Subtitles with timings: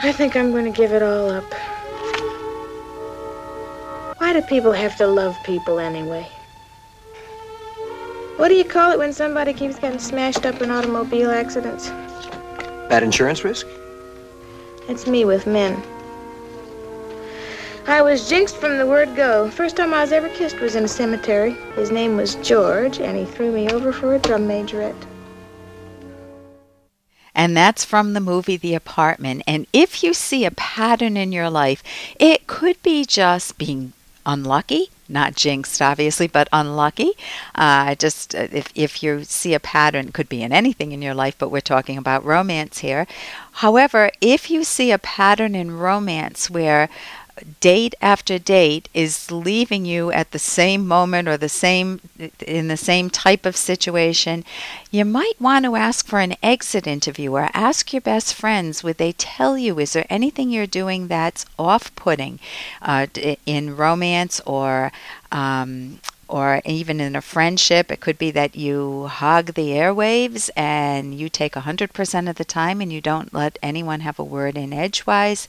[0.00, 1.52] I think I'm going to give it all up.
[4.18, 6.28] Why do people have to love people anyway?
[8.36, 11.88] What do you call it when somebody keeps getting smashed up in automobile accidents?
[12.90, 13.66] Bad insurance risk?
[14.86, 15.82] It's me with men.
[17.86, 19.50] I was jinxed from the word go.
[19.50, 21.54] First time I was ever kissed was in a cemetery.
[21.74, 25.15] His name was George, and he threw me over for a drum majorette.
[27.36, 29.42] And that's from the movie The Apartment.
[29.46, 31.84] And if you see a pattern in your life,
[32.18, 33.92] it could be just being
[34.24, 37.12] unlucky, not jinxed, obviously, but unlucky.
[37.54, 41.14] Uh, just uh, if, if you see a pattern, could be in anything in your
[41.14, 43.06] life, but we're talking about romance here.
[43.52, 46.88] However, if you see a pattern in romance where
[47.60, 52.00] date after date is leaving you at the same moment or the same
[52.46, 54.44] in the same type of situation
[54.90, 58.82] you might want to ask for an exit interview or ask your best friends.
[58.82, 62.38] Would they tell you is there anything you're doing that's off-putting
[62.80, 63.06] uh,
[63.44, 64.92] in romance or
[65.30, 71.14] um, or even in a friendship, it could be that you hog the airwaves and
[71.14, 74.72] you take 100% of the time and you don't let anyone have a word in
[74.72, 75.46] edgewise.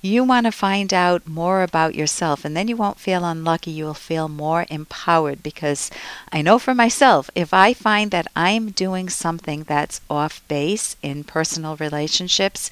[0.00, 3.70] You want to find out more about yourself, and then you won't feel unlucky.
[3.70, 5.90] You'll feel more empowered because
[6.32, 11.24] I know for myself, if I find that I'm doing something that's off base in
[11.24, 12.70] personal relationships,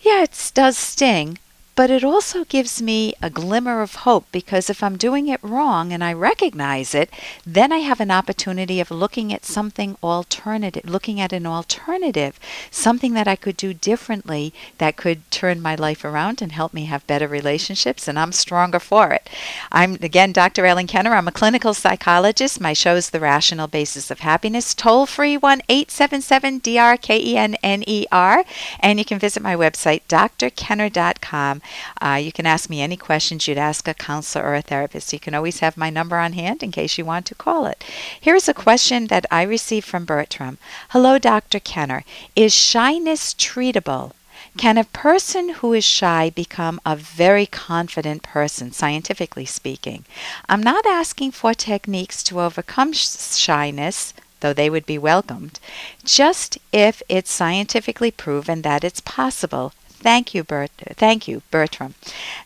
[0.00, 1.38] yeah, it does sting,
[1.82, 5.92] but it also gives me a glimmer of hope because if I'm doing it wrong
[5.92, 7.10] and I recognize it,
[7.44, 12.38] then I have an opportunity of looking at something alternative, looking at an alternative,
[12.70, 16.84] something that I could do differently that could turn my life around and help me
[16.84, 19.28] have better relationships, and I'm stronger for it.
[19.72, 20.64] I'm, again, Dr.
[20.64, 21.14] Ellen Kenner.
[21.14, 22.60] I'm a clinical psychologist.
[22.60, 24.72] My show is The Rational Basis of Happiness.
[24.72, 28.44] Toll free 1 877 DRKENNER.
[28.78, 31.60] And you can visit my website, drkenner.com.
[32.00, 35.12] Uh, you can ask me any questions you'd ask a counselor or a therapist.
[35.12, 37.84] You can always have my number on hand in case you want to call it.
[38.20, 40.58] Here's a question that I received from Bertram
[40.90, 41.60] Hello, Dr.
[41.60, 42.04] Kenner.
[42.34, 44.12] Is shyness treatable?
[44.58, 50.04] Can a person who is shy become a very confident person, scientifically speaking?
[50.48, 53.06] I'm not asking for techniques to overcome sh-
[53.36, 55.58] shyness, though they would be welcomed,
[56.04, 60.70] just if it's scientifically proven that it's possible Thank you, Bert.
[60.96, 61.94] Thank you, Bertram.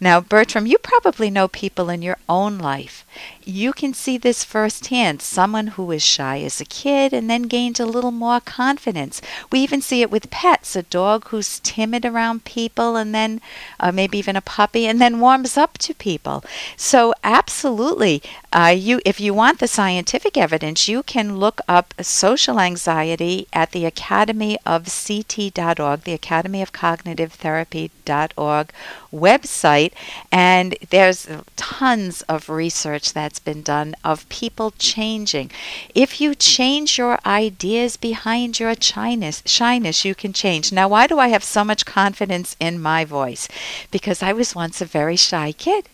[0.00, 3.04] Now, Bertram, you probably know people in your own life
[3.44, 5.20] you can see this firsthand.
[5.20, 9.20] Someone who was shy as a kid and then gained a little more confidence.
[9.52, 13.40] We even see it with pets a dog who's timid around people and then
[13.78, 16.44] uh, maybe even a puppy and then warms up to people.
[16.76, 18.22] So, absolutely,
[18.52, 23.72] uh, you if you want the scientific evidence, you can look up social anxiety at
[23.72, 28.72] the Academy of CT.org, the Academy of Cognitive Therapy.org
[29.12, 29.92] website,
[30.32, 35.50] and there's tons of research that's been done of people changing.
[35.94, 40.72] If you change your ideas behind your shyness, shyness, you can change.
[40.72, 43.46] Now, why do I have so much confidence in my voice?
[43.90, 45.90] Because I was once a very shy kid.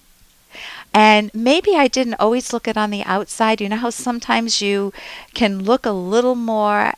[0.94, 3.60] And maybe I didn't always look it on the outside.
[3.60, 4.92] You know how sometimes you
[5.34, 6.94] can look a little more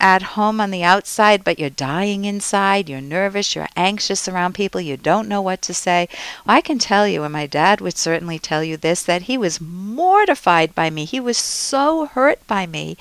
[0.00, 4.80] at home on the outside, but you're dying inside, you're nervous, you're anxious around people,
[4.80, 6.08] you don't know what to say.
[6.46, 9.60] I can tell you, and my dad would certainly tell you this, that he was
[9.60, 11.04] mortified by me.
[11.04, 12.96] He was so hurt by me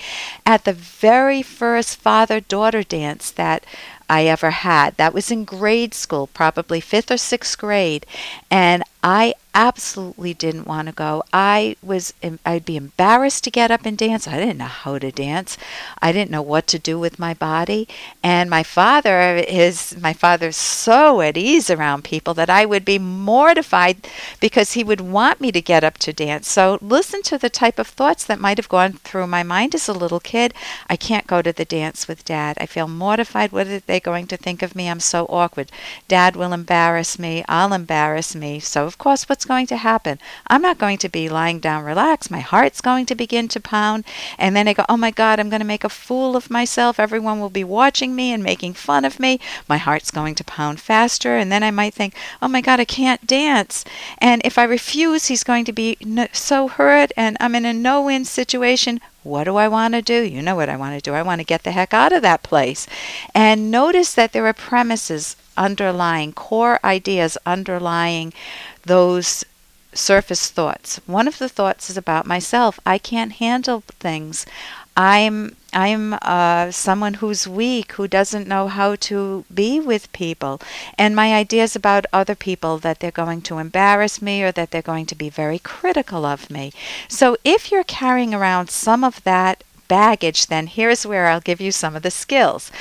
[0.46, 3.66] at the very first father daughter dance that
[4.10, 4.98] I ever had.
[4.98, 8.06] That was in grade school, probably fifth or sixth grade.
[8.52, 11.24] And I absolutely didn't want to go.
[11.32, 14.28] I was I'd be embarrassed to get up and dance.
[14.28, 15.58] I didn't know how to dance.
[16.02, 17.88] I didn't know what to do with my body.
[18.24, 22.98] And my father is my father's so at ease around people that I would be
[23.00, 24.08] mortified
[24.40, 26.50] because he would want me to get up to dance.
[26.50, 29.88] So listen to the type of thoughts that might have gone through my mind as
[29.88, 30.54] a little kid.
[30.90, 32.58] I can't go to the dance with dad.
[32.60, 33.52] I feel mortified.
[33.52, 34.90] What are they going to think of me?
[34.90, 35.72] I'm so awkward.
[36.08, 37.46] Dad will embarrass me.
[37.48, 38.60] I'll embarrass me.
[38.60, 40.20] So of course what's going to happen?
[40.48, 42.32] I'm not going to be lying down relaxed.
[42.32, 44.06] My heart's going to begin to pound.
[44.38, 46.98] And then I go, oh my God, I'm going to make a fool of myself.
[46.98, 49.42] Everyone will be watching me and making fun of me.
[49.68, 51.36] My heart's going to pound faster.
[51.36, 53.84] And then I might think, oh my God, I can't dance.
[54.20, 55.98] And if I refuse, he's going to be
[56.32, 57.12] so hurt.
[57.18, 59.02] And I'm in a no win situation.
[59.24, 60.24] What do I want to do?
[60.24, 61.14] You know what I want to do.
[61.14, 62.88] I want to get the heck out of that place.
[63.34, 68.34] And notice that there are premises underlying, core ideas underlying
[68.84, 69.44] those
[69.94, 71.00] surface thoughts.
[71.06, 72.80] One of the thoughts is about myself.
[72.86, 74.46] I can't handle things.
[74.98, 80.62] I'm I'm uh, someone who's weak, who doesn't know how to be with people.
[80.98, 84.82] And my ideas about other people that they're going to embarrass me or that they're
[84.82, 86.72] going to be very critical of me.
[87.10, 91.72] So if you're carrying around some of that baggage, then here's where I'll give you
[91.72, 92.72] some of the skills.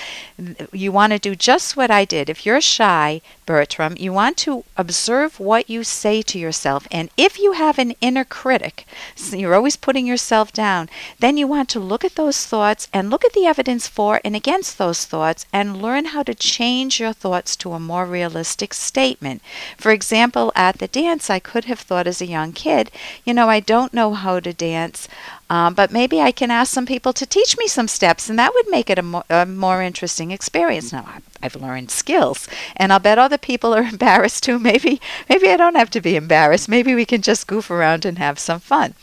[0.72, 2.28] You want to do just what I did.
[2.28, 6.86] If you're shy, Bertram, you want to observe what you say to yourself.
[6.90, 10.88] And if you have an inner critic, so you're always putting yourself down,
[11.18, 14.34] then you want to look at those thoughts and look at the evidence for and
[14.34, 19.42] against those thoughts and learn how to change your thoughts to a more realistic statement.
[19.76, 22.90] For example, at the dance, I could have thought as a young kid,
[23.24, 25.08] you know, I don't know how to dance.
[25.50, 28.54] Um, but maybe I can ask some people to teach me some steps, and that
[28.54, 30.90] would make it a, mo- a more interesting experience.
[30.90, 31.06] Now,
[31.44, 34.58] I've learned skills, and I'll bet other people are embarrassed too.
[34.58, 36.68] Maybe, maybe I don't have to be embarrassed.
[36.68, 38.94] Maybe we can just goof around and have some fun.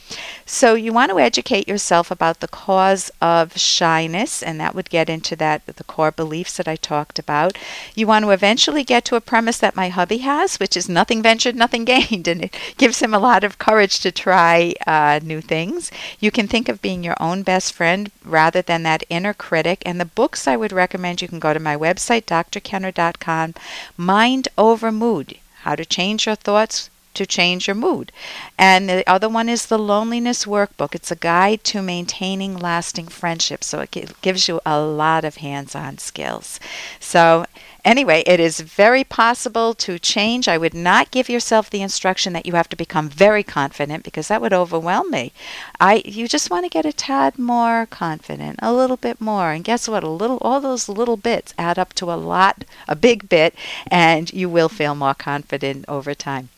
[0.46, 5.10] So you want to educate yourself about the cause of shyness, and that would get
[5.10, 7.58] into that the core beliefs that I talked about.
[7.96, 11.22] You want to eventually get to a premise that my hubby has, which is nothing
[11.22, 15.42] ventured, nothing gained, and it gives him a lot of courage to try uh, new
[15.42, 15.92] things.
[16.20, 19.84] You can think of being your own best friend rather than that inner critic.
[19.86, 23.54] And the books I would recommend you can go to my website drkenner.com,
[23.98, 25.38] Mind Over Mood.
[25.63, 28.12] How to Change Your Thoughts to change your mood.
[28.58, 30.96] And the other one is the Loneliness Workbook.
[30.96, 33.68] It's a guide to maintaining lasting friendships.
[33.68, 36.60] So it gives you a lot of hands on skills.
[37.00, 37.46] So
[37.84, 40.48] Anyway, it is very possible to change.
[40.48, 44.28] I would not give yourself the instruction that you have to become very confident because
[44.28, 45.34] that would overwhelm me.
[45.80, 49.52] I you just want to get a tad more confident, a little bit more.
[49.52, 50.04] And guess what?
[50.04, 53.56] A little all those little bits add up to a lot, a big bit,
[53.88, 56.50] and you will feel more confident over time.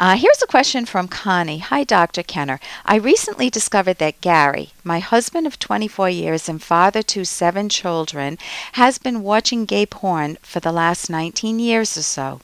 [0.00, 1.58] Uh, here's a question from Connie.
[1.58, 2.22] Hi, Dr.
[2.22, 2.58] Kenner.
[2.84, 8.38] I recently discovered that Gary, my husband of 24 years and father to seven children,
[8.72, 12.40] has been watching gay porn for the last 19 years or so.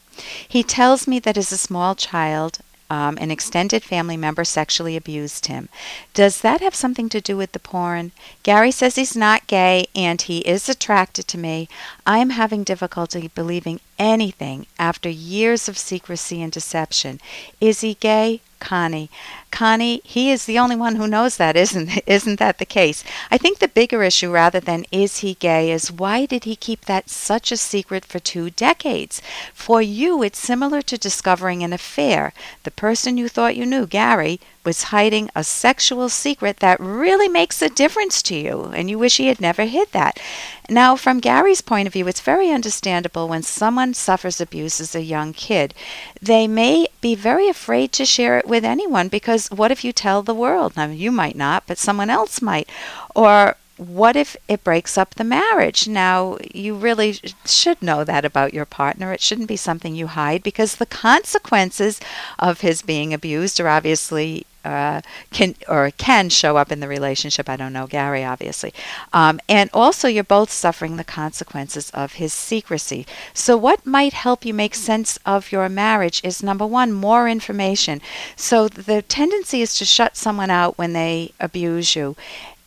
[0.46, 2.58] He tells me that as a small child,
[2.90, 5.68] um, an extended family member sexually abused him.
[6.14, 8.12] Does that have something to do with the porn?
[8.42, 11.68] Gary says he's not gay and he is attracted to me.
[12.06, 17.20] I am having difficulty believing anything after years of secrecy and deception.
[17.60, 18.40] Is he gay?
[18.60, 19.08] Connie.
[19.50, 23.04] Connie, he is the only one who knows that, isn't isn't that the case?
[23.30, 26.84] I think the bigger issue rather than is he gay is why did he keep
[26.84, 29.22] that such a secret for two decades?
[29.54, 32.32] For you it's similar to discovering an affair.
[32.64, 37.62] The person you thought you knew, Gary, was hiding a sexual secret that really makes
[37.62, 40.20] a difference to you, and you wish he had never hid that.
[40.68, 45.02] Now, from Gary's point of view, it's very understandable when someone suffers abuse as a
[45.02, 45.74] young kid.
[46.20, 50.22] They may be very afraid to share it with anyone because what if you tell
[50.22, 50.76] the world?
[50.76, 52.68] Now, you might not, but someone else might.
[53.14, 55.86] Or what if it breaks up the marriage?
[55.86, 59.12] Now, you really should know that about your partner.
[59.12, 62.00] It shouldn't be something you hide because the consequences
[62.38, 65.00] of his being abused are obviously uh,
[65.30, 67.48] can or can show up in the relationship.
[67.48, 68.72] I don't know Gary, obviously,
[69.12, 73.06] um, and also you're both suffering the consequences of his secrecy.
[73.34, 78.00] So, what might help you make sense of your marriage is number one, more information.
[78.36, 82.16] So, the tendency is to shut someone out when they abuse you,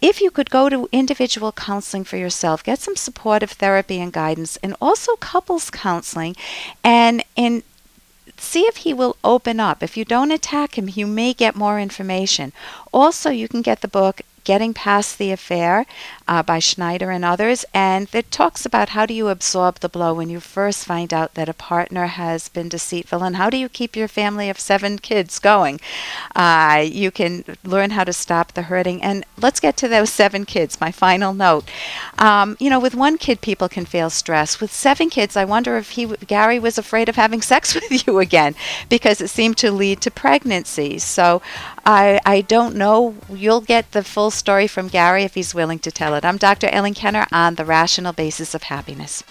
[0.02, 4.58] if you could go to individual counseling for yourself, get some supportive therapy and guidance,
[4.64, 6.36] and also couples counseling,
[6.84, 7.62] and in
[8.42, 9.84] see if he will open up.
[9.84, 12.52] If you don't attack him, you may get more information.
[12.92, 15.86] Also, you can get the book Getting Past the Affair
[16.32, 17.66] uh, by Snyder and others.
[17.74, 21.34] And it talks about how do you absorb the blow when you first find out
[21.34, 24.98] that a partner has been deceitful and how do you keep your family of seven
[24.98, 25.82] kids going.
[26.34, 29.04] Uh, you can learn how to stop the hurting.
[29.04, 31.70] And let's get to those seven kids, my final note.
[32.18, 34.62] Um, you know, with one kid, people can feel stress.
[34.62, 38.20] With seven kids, I wonder if he, Gary was afraid of having sex with you
[38.20, 38.56] again
[38.88, 40.98] because it seemed to lead to pregnancy.
[40.98, 41.42] So
[41.86, 43.16] I, I don't know.
[43.30, 46.21] You'll get the full story from Gary if he's willing to tell it.
[46.24, 46.68] I'm Dr.
[46.68, 49.24] Ellen Kenner on the rational basis of happiness.